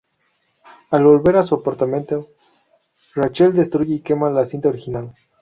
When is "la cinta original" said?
4.31-5.13